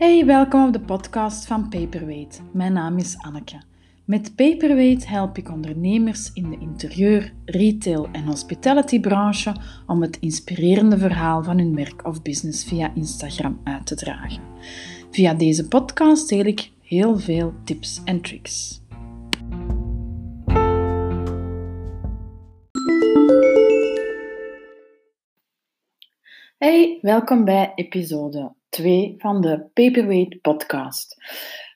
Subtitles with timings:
[0.00, 2.42] Hey, welkom op de podcast van Paperweight.
[2.52, 3.62] Mijn naam is Anneke.
[4.04, 9.54] Met Paperweight help ik ondernemers in de interieur, retail en hospitality branche
[9.86, 14.42] om het inspirerende verhaal van hun werk of business via Instagram uit te dragen.
[15.10, 18.82] Via deze podcast deel ik heel veel tips en tricks.
[26.58, 31.16] Hey, welkom bij episode 2 van de Paperweight podcast.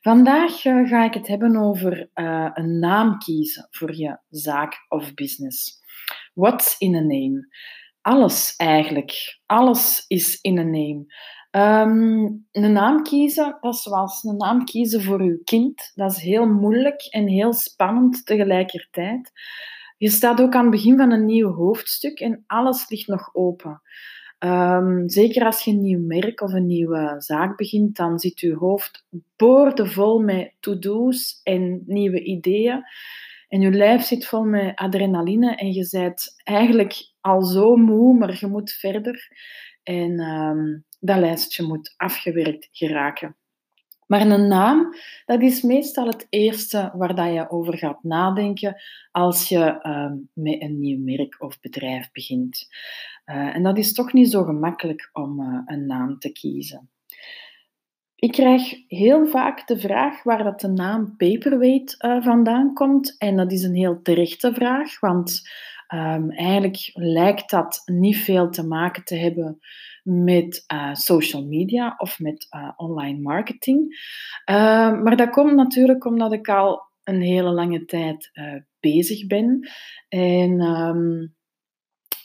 [0.00, 5.14] Vandaag uh, ga ik het hebben over uh, een naam kiezen voor je zaak of
[5.14, 5.82] business.
[6.34, 7.48] What's in a name?
[8.00, 9.40] Alles eigenlijk.
[9.46, 11.06] Alles is in a name.
[11.50, 15.92] Um, een naam kiezen, dat is zoals een naam kiezen voor uw kind.
[15.95, 19.32] Dat is heel moeilijk en heel spannend tegelijkertijd.
[19.96, 23.82] Je staat ook aan het begin van een nieuw hoofdstuk en alles ligt nog open.
[24.44, 28.54] Um, zeker als je een nieuw merk of een nieuwe zaak begint, dan zit je
[28.54, 32.82] hoofd boordevol met to-do's en nieuwe ideeën.
[33.48, 38.36] En je lijf zit vol met adrenaline en je bent eigenlijk al zo moe, maar
[38.40, 39.28] je moet verder.
[39.82, 43.36] En um, dat lijstje moet afgewerkt geraken.
[44.07, 44.95] Maar een naam,
[45.27, 48.77] dat is meestal het eerste waar dat je over gaat nadenken
[49.10, 52.69] als je um, met een nieuw merk of bedrijf begint.
[53.27, 56.88] Uh, en dat is toch niet zo gemakkelijk om uh, een naam te kiezen.
[58.15, 63.19] Ik krijg heel vaak de vraag waar dat de naam Paperweight uh, vandaan komt.
[63.19, 65.50] En dat is een heel terechte vraag, want
[65.88, 69.59] um, eigenlijk lijkt dat niet veel te maken te hebben
[70.03, 73.81] met uh, social media of met uh, online marketing.
[74.50, 74.56] Uh,
[75.03, 78.31] maar dat komt natuurlijk omdat ik al een hele lange tijd
[78.81, 79.69] bezig ben.
[80.09, 81.34] En um,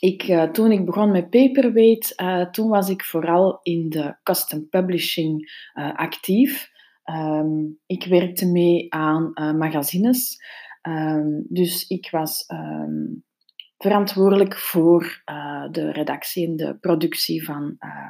[0.00, 2.14] ik, toen ik begon met Paperweight,
[2.52, 5.50] toen was ik vooral in de custom publishing
[5.94, 6.70] actief.
[7.86, 10.44] Ik werkte mee aan magazines.
[11.48, 12.46] Dus ik was
[13.82, 18.08] verantwoordelijk voor uh, de redactie en de productie van uh,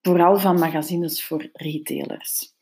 [0.00, 2.54] vooral van magazines voor retailers.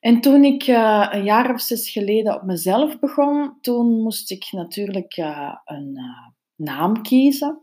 [0.00, 4.48] En toen ik uh, een jaar of zes geleden op mezelf begon, toen moest ik
[4.50, 5.16] natuurlijk
[5.64, 5.98] een
[6.54, 7.60] naam kiezen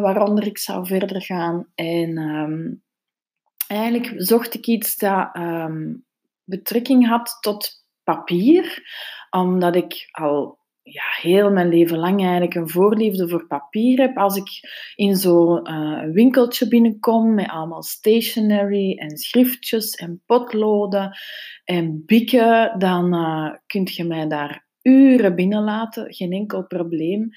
[0.00, 1.68] waaronder ik zou verder gaan.
[1.74, 2.82] En um,
[3.66, 6.06] eigenlijk zocht ik iets dat um,
[6.44, 8.82] betrekking had tot papier,
[9.30, 14.16] omdat ik al ja, heel mijn leven lang eigenlijk een voorliefde voor papier heb.
[14.16, 14.48] Als ik
[14.94, 21.16] in zo'n uh, winkeltje binnenkom met allemaal stationery en schriftjes en potloden
[21.64, 27.28] en bikken, dan uh, kun je mij daar uren binnenlaten, geen enkel probleem.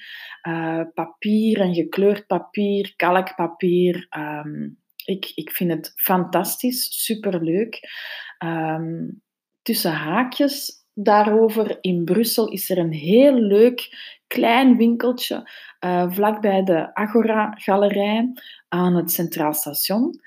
[0.48, 4.06] Uh, papier en gekleurd papier, kalkpapier.
[4.18, 7.80] Um, ik, ik vind het fantastisch, superleuk.
[8.44, 9.22] Um,
[9.62, 11.78] tussen haakjes daarover.
[11.80, 13.88] In Brussel is er een heel leuk
[14.26, 15.50] klein winkeltje
[15.84, 18.32] uh, vlakbij de Agora-galerij
[18.68, 20.20] aan het Centraal Station.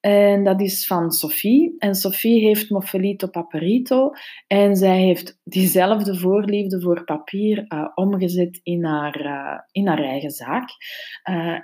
[0.00, 1.74] En dat is van Sophie.
[1.78, 4.10] En Sophie heeft Moffelito Paperito.
[4.46, 10.30] En zij heeft diezelfde voorliefde voor papier uh, omgezet in haar, uh, in haar eigen
[10.30, 10.70] zaak.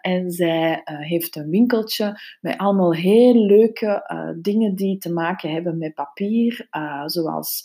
[0.01, 4.03] En zij heeft een winkeltje met allemaal heel leuke
[4.41, 6.69] dingen die te maken hebben met papier.
[7.05, 7.65] zoals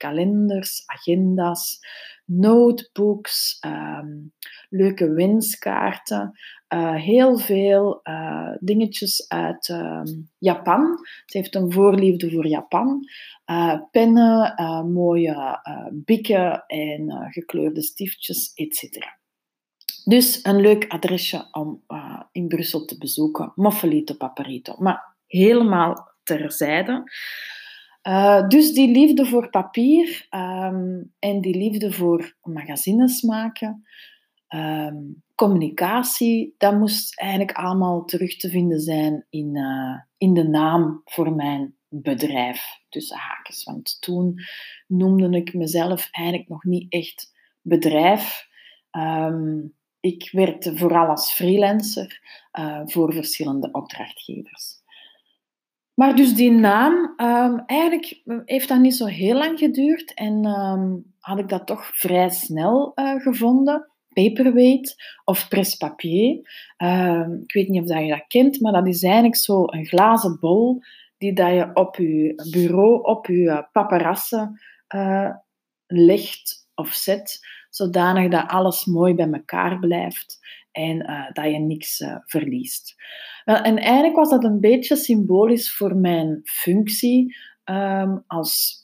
[0.00, 1.78] kalenders, agenda's,
[2.24, 4.32] notebooks, um,
[4.68, 6.38] leuke wenskaarten.
[6.74, 10.02] Uh, heel veel uh, dingetjes uit uh,
[10.38, 10.98] Japan.
[11.26, 13.08] Ze heeft een voorliefde voor Japan.
[13.44, 14.54] Eh, pennen,
[14.92, 15.60] mooie
[15.92, 19.18] bikken en gekleurde stiftjes, etc.
[20.04, 21.82] Dus een leuk adresje om
[22.32, 23.52] in Brussel te bezoeken.
[23.54, 24.74] Moffelito Paparito.
[24.78, 27.02] Maar helemaal terzijde.
[28.02, 33.84] Uh, dus die liefde voor papier um, en die liefde voor magazines maken,
[34.48, 41.02] um, communicatie, dat moest eigenlijk allemaal terug te vinden zijn in, uh, in de naam
[41.04, 43.64] voor mijn bedrijf, tussen haakjes.
[43.64, 44.40] Want toen
[44.86, 47.32] noemde ik mezelf eigenlijk nog niet echt
[47.62, 48.48] bedrijf.
[48.90, 52.20] Um, ik werkte vooral als freelancer
[52.58, 54.78] uh, voor verschillende opdrachtgevers.
[55.94, 61.12] Maar dus die naam, um, eigenlijk heeft dat niet zo heel lang geduurd en um,
[61.18, 63.90] had ik dat toch vrij snel uh, gevonden.
[64.08, 64.94] Paperweight
[65.24, 66.40] of presse-papier.
[66.78, 69.86] Uh, ik weet niet of dat je dat kent, maar dat is eigenlijk zo een
[69.86, 70.82] glazen bol
[71.18, 74.60] die dat je op je bureau, op je paparassen
[74.94, 75.30] uh,
[75.86, 80.38] legt of zet, zodanig dat alles mooi bij elkaar blijft
[80.72, 80.98] en
[81.32, 82.94] dat je niks verliest.
[83.44, 88.80] Wel, en eigenlijk was dat een beetje symbolisch voor mijn functie ehm, als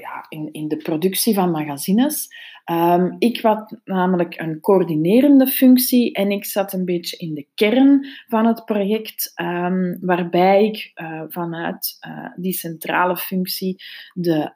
[0.00, 2.28] ja, in, in de productie van magazines.
[2.70, 8.06] Um, ik had namelijk een coördinerende functie en ik zat een beetje in de kern
[8.26, 10.92] van het project, um, waarbij ik
[11.28, 11.98] vanuit
[12.36, 14.52] die centrale functie de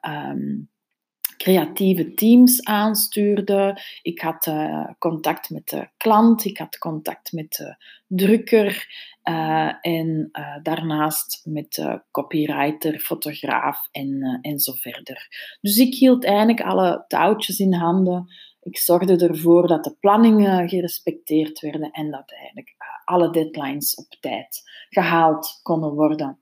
[1.37, 3.81] creatieve teams aanstuurde.
[4.01, 7.75] Ik had uh, contact met de klant, ik had contact met de
[8.07, 8.87] drukker
[9.23, 15.27] uh, en uh, daarnaast met de copywriter, fotograaf en, en zo verder.
[15.61, 18.27] Dus ik hield eigenlijk alle touwtjes in handen.
[18.61, 22.75] Ik zorgde ervoor dat de planningen gerespecteerd werden en dat eigenlijk
[23.05, 26.39] alle deadlines op tijd gehaald konden worden.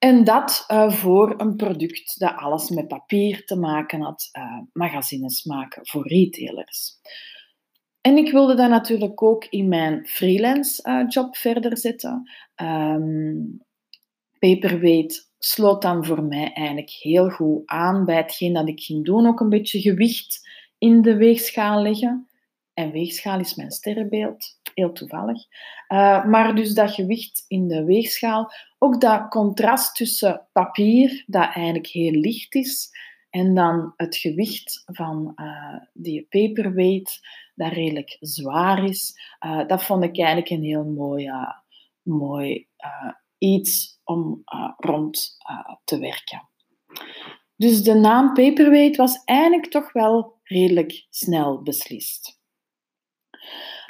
[0.00, 5.44] En dat uh, voor een product dat alles met papier te maken had, uh, magazines
[5.44, 6.98] maken voor retailers.
[8.00, 12.30] En ik wilde dat natuurlijk ook in mijn freelance uh, job verder zetten.
[12.62, 13.62] Um,
[14.38, 19.26] Paperweight sloot dan voor mij eigenlijk heel goed aan bij hetgeen dat ik ging doen.
[19.26, 20.48] Ook een beetje gewicht
[20.78, 22.29] in de weegschaal leggen.
[22.74, 25.44] En weegschaal is mijn sterrenbeeld, heel toevallig.
[25.88, 31.86] Uh, maar dus dat gewicht in de weegschaal, ook dat contrast tussen papier, dat eigenlijk
[31.86, 32.90] heel licht is,
[33.30, 37.20] en dan het gewicht van uh, die paperweight,
[37.54, 39.14] dat redelijk zwaar is,
[39.46, 41.30] uh, dat vond ik eigenlijk een heel mooi,
[42.02, 42.68] mooi
[43.38, 44.42] iets om
[44.76, 45.36] rond
[45.84, 46.48] te werken.
[47.56, 52.39] Dus de naam paperweight was eigenlijk toch wel redelijk snel beslist.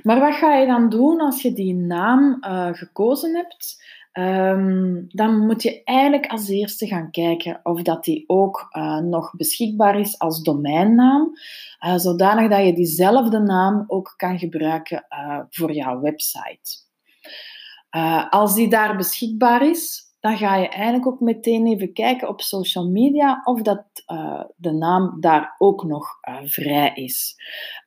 [0.02, 3.88] Maar wat ga je dan doen als je die naam uh, gekozen hebt?
[4.12, 9.34] Um, dan moet je eigenlijk als eerste gaan kijken of dat die ook uh, nog
[9.36, 11.32] beschikbaar is als domeinnaam,
[11.86, 15.06] uh, zodanig dat je diezelfde naam ook kan gebruiken
[15.50, 16.88] voor jouw website.
[18.30, 22.90] als die daar beschikbaar is, dan ga je eigenlijk ook meteen even kijken op social
[22.90, 23.84] media of dat
[24.56, 26.08] de naam daar ook nog
[26.44, 27.34] vrij is.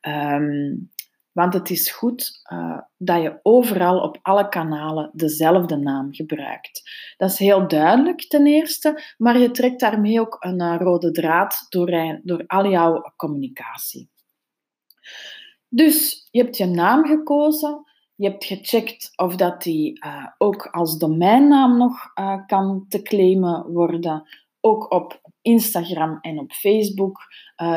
[0.08, 0.92] Um,
[1.34, 6.82] want het is goed uh, dat je overal op alle kanalen dezelfde naam gebruikt.
[7.16, 11.66] Dat is heel duidelijk ten eerste, maar je trekt daarmee ook een uh, rode draad
[11.68, 14.10] door, door al jouw communicatie.
[15.68, 17.82] Dus je hebt je naam gekozen,
[18.14, 22.12] je hebt gecheckt of dat die uh, ook als domeinnaam nog
[22.46, 24.28] kan te claimen worden.
[24.60, 27.18] Ook op Instagram en op Facebook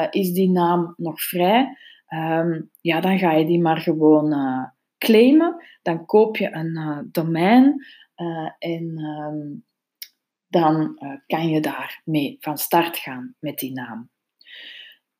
[0.09, 1.77] is die naam nog vrij.
[2.09, 4.63] Um, ja, dan ga je die maar gewoon uh,
[4.97, 5.63] claimen.
[5.81, 7.85] Dan koop je een uh, domein
[8.17, 9.65] uh, en um,
[10.47, 14.09] dan kan je daarmee van start gaan met die naam.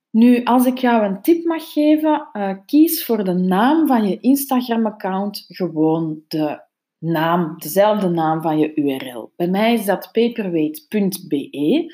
[0.09, 2.27] Nu, als ik jou een tip mag geven,
[2.65, 6.61] kies voor de naam van je Instagram-account gewoon de
[6.97, 9.31] naam, dezelfde naam van je URL.
[9.35, 11.93] Bij mij is dat paperweight.be.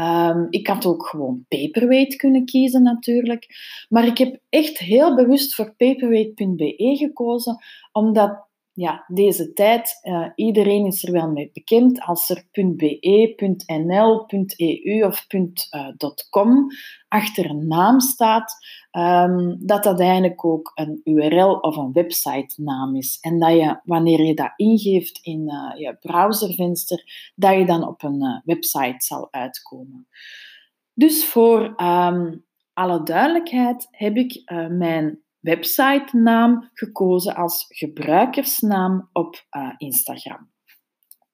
[0.00, 3.46] Um, ik had ook gewoon paperweight kunnen kiezen natuurlijk.
[3.88, 10.86] Maar ik heb echt heel bewust voor paperweight.be gekozen, omdat ja, deze tijd, uh, iedereen
[10.86, 12.00] is er wel mee bekend.
[12.00, 12.98] Als er .be,
[13.66, 14.26] .nl,
[14.56, 15.26] .eu of
[16.30, 16.66] .com
[17.08, 18.54] achter een naam staat,
[18.92, 23.18] um, dat dat eigenlijk ook een URL of een website naam is.
[23.20, 28.02] En dat je, wanneer je dat ingeeft in uh, je browservenster, dat je dan op
[28.02, 30.08] een website zal uitkomen.
[30.94, 40.52] Dus voor um, alle duidelijkheid heb ik mijn website-naam gekozen als gebruikersnaam op uh, Instagram.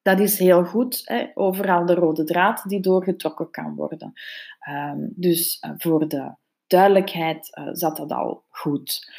[0.02, 1.26] Dat is heel goed, hè?
[1.34, 4.12] overal de rode draad die doorgetrokken kan worden.
[4.68, 6.34] Um, dus uh, voor de
[6.66, 9.12] duidelijkheid uh, zat dat al goed.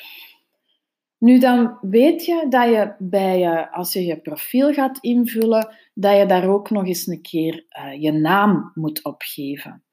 [1.17, 6.25] Nu dan weet je dat je bij als je je profiel gaat invullen, dat je
[6.25, 7.65] daar ook nog eens een keer
[7.99, 9.83] je naam moet opgeven.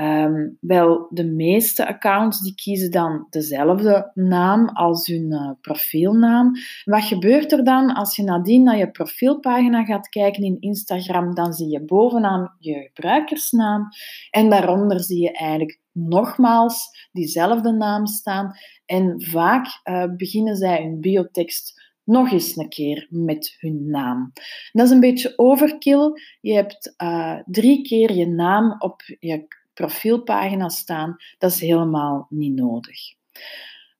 [0.00, 6.52] Um, wel, de meeste accounts die kiezen dan dezelfde naam als hun uh, profielnaam.
[6.84, 11.34] Wat gebeurt er dan als je nadien naar je profielpagina gaat kijken in Instagram?
[11.34, 13.88] Dan zie je bovenaan je gebruikersnaam
[14.30, 18.52] en daaronder zie je eigenlijk nogmaals diezelfde naam staan.
[18.86, 24.32] En vaak uh, beginnen zij hun biotekst nog eens een keer met hun naam.
[24.72, 26.12] Dat is een beetje overkill.
[26.40, 32.54] Je hebt uh, drie keer je naam op je profielpagina staan, dat is helemaal niet
[32.54, 32.98] nodig.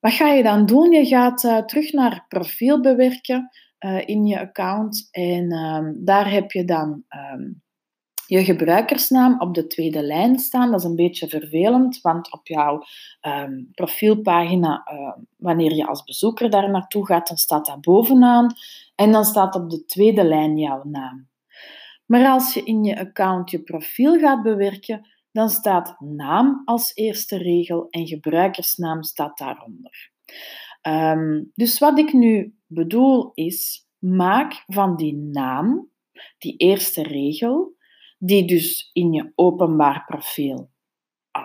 [0.01, 0.93] Wat ga je dan doen?
[0.93, 3.49] Je gaat uh, terug naar profiel bewerken
[3.81, 7.63] uh, in je account en um, daar heb je dan um,
[8.27, 10.71] je gebruikersnaam op de tweede lijn staan.
[10.71, 12.83] Dat is een beetje vervelend, want op jouw
[13.27, 14.87] um, profielpagina,
[15.37, 18.55] wanneer je als bezoeker daar naartoe gaat, dan staat dat bovenaan
[18.95, 21.29] en dan staat op de tweede lijn jouw naam.
[22.07, 27.37] Maar als je in je account je profiel gaat bewerken, dan staat naam als eerste
[27.37, 30.11] regel en gebruikersnaam staat daaronder.
[30.83, 35.89] Um, dus wat ik nu bedoel is, maak van die naam,
[36.39, 37.77] die eerste regel,
[38.19, 40.70] die dus in je openbaar profiel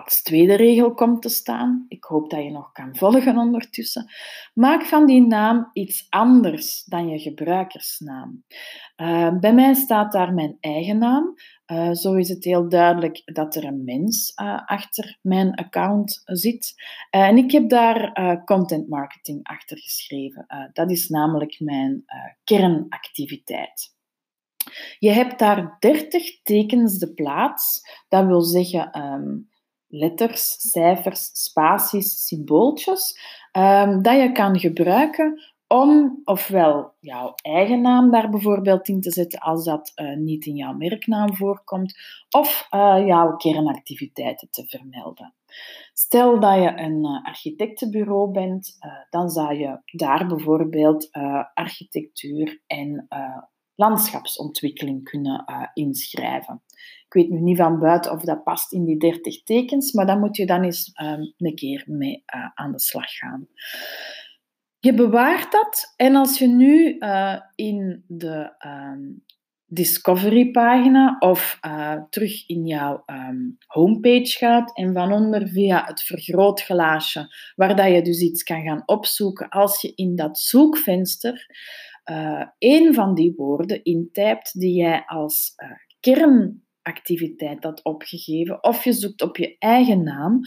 [0.04, 1.84] als tweede regel komt te staan.
[1.88, 4.10] Ik hoop dat je nog kan volgen ondertussen.
[4.54, 8.44] Maak van die naam iets anders dan je gebruikersnaam.
[8.96, 11.34] Uh, bij mij staat daar mijn eigen naam.
[11.66, 16.74] Uh, zo is het heel duidelijk dat er een mens uh, achter mijn account zit.
[17.10, 18.12] en ik heb daar
[18.44, 20.46] content marketing achter geschreven.
[20.72, 22.04] dat is namelijk mijn
[22.44, 23.94] kernactiviteit.
[24.98, 27.80] Je hebt daar 30 tekens de plaats.
[28.08, 29.48] Dat wil zeggen um,
[29.88, 33.18] letters, cijfers, spaties, symbooltjes,
[33.52, 39.38] um, dat je kan gebruiken om ofwel jouw eigen naam daar bijvoorbeeld in te zetten
[39.38, 41.98] als dat uh, niet in jouw merknaam voorkomt,
[42.30, 45.34] of uh, jouw kernactiviteiten te vermelden.
[45.92, 48.78] Stel dat je een uh, architectenbureau bent,
[49.10, 51.08] dan zou je daar bijvoorbeeld
[51.54, 53.06] architectuur en
[53.76, 56.62] landschapsontwikkeling kunnen uh, inschrijven.
[57.06, 60.18] Ik weet nu niet van buiten of dat past in die 30 tekens, maar dan
[60.18, 63.48] moet je dan eens um, een keer mee uh, aan de slag gaan.
[64.78, 69.24] Je bewaart dat en als je nu uh, in de um,
[69.68, 71.58] Discovery-pagina of
[72.10, 78.02] terug in jouw um, homepage gaat en van onder via het vergrootglaasje, waar dat je
[78.02, 81.46] dus iets kan gaan opzoeken, als je in dat zoekvenster
[82.10, 85.70] uh, één van die woorden intypt die jij als uh,
[86.00, 90.40] kernactiviteit had opgegeven, of je zoekt op je eigen naam,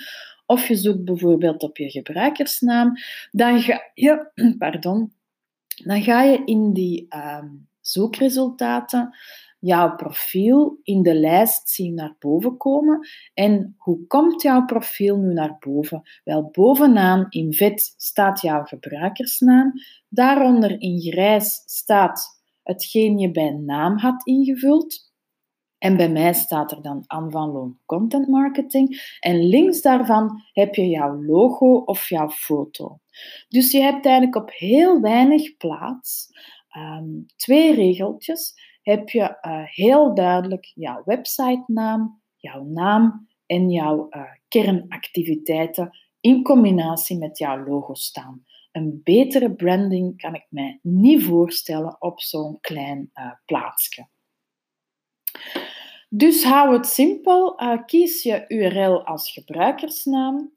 [0.45, 2.93] of je zoekt bijvoorbeeld op je gebruikersnaam,
[3.31, 5.13] dan ga je, pardon,
[5.83, 7.43] dan ga je in die uh,
[7.81, 9.15] zoekresultaten
[9.59, 13.07] jouw profiel in de lijst zien naar boven komen.
[13.33, 16.01] En hoe komt jouw profiel nu naar boven?
[16.23, 19.73] Wel, bovenaan in vet staat jouw gebruikersnaam.
[20.09, 25.07] Daaronder in grijs staat hetgeen je bij naam had ingevuld.
[25.77, 29.15] En bij mij staat er dan Anne van Loon Content Marketing.
[29.19, 32.99] En links daarvan heb je jouw logo of jouw foto.
[33.49, 36.27] Dus je hebt eigenlijk op heel weinig plaats
[36.77, 38.53] um, twee regeltjes
[38.89, 47.17] heb je uh, heel duidelijk jouw websitenaam, jouw naam en jouw uh, kernactiviteiten in combinatie
[47.17, 48.45] met jouw logo staan.
[48.71, 54.07] Een betere branding kan ik mij niet voorstellen op zo'n klein uh, plaatsje.
[56.09, 57.55] Dus hou het simpel.
[57.85, 60.51] kies je URL als gebruikersnaam.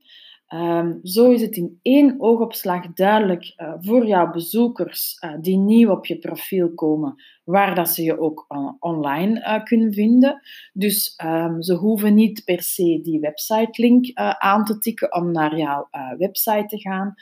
[0.49, 6.19] Um, zo is het in één oogopslag duidelijk voor jouw bezoekers die nieuw op je
[6.19, 8.47] profiel komen, waar dat ze je ook
[8.79, 10.41] online uh, kunnen vinden.
[10.73, 15.57] Dus um, ze hoeven niet per se die website-link uh, aan te tikken om naar
[15.57, 17.15] jouw uh, website te gaan.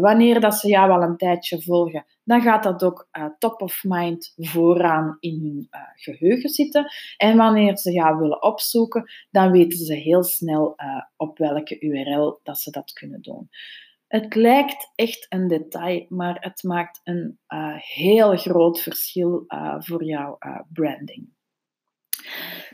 [0.00, 3.08] wanneer dat ze jou al een tijdje volgen, dan gaat dat ook
[3.38, 6.92] top of mind vooraan in hun geheugen zitten.
[7.16, 10.76] En wanneer ze jou willen opzoeken, dan weten ze heel snel
[11.16, 13.48] op welke URL dat ze dat kunnen doen.
[14.06, 20.04] Het lijkt echt een detail, maar het maakt een uh, heel groot verschil uh, voor
[20.04, 21.34] jouw uh, branding.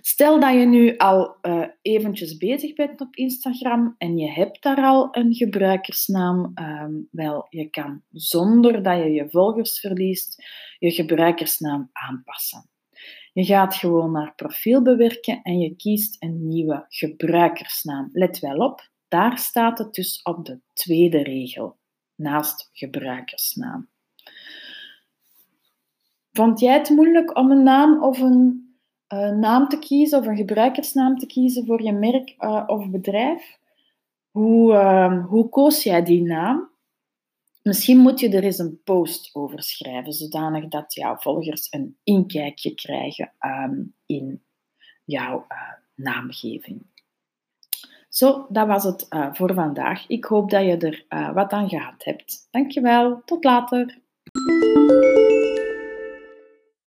[0.01, 1.37] Stel dat je nu al
[1.83, 6.53] eventjes bezig bent op Instagram en je hebt daar al een gebruikersnaam.
[6.55, 10.45] Um, wel, je kan zonder dat je je volgers verliest,
[10.79, 12.71] je gebruikersnaam aanpassen.
[13.33, 18.09] Je gaat gewoon naar profiel bewerken en je kiest een nieuwe gebruikersnaam.
[18.13, 21.77] Let wel op, daar staat het dus op de tweede regel,
[22.15, 23.89] naast gebruikersnaam.
[26.33, 28.75] Vond jij het moeilijk om een naam of een
[29.09, 33.59] uh, naam te kiezen of een gebruikersnaam te kiezen voor je merk uh, of bedrijf?
[34.31, 36.71] Hoe, uh, hoe koos jij die naam?
[37.63, 42.75] Misschien moet je er eens een post over schrijven, zodanig dat jouw volgers een inkijkje
[42.75, 44.43] krijgen um, in
[45.05, 45.59] jouw eh,
[45.95, 46.92] naamgeving.
[48.13, 50.09] Zo, dat was het uh, voor vandaag.
[50.09, 52.49] Ik hoop dat je er uh, wat aan gehad hebt.
[52.51, 54.01] Dankjewel, tot later.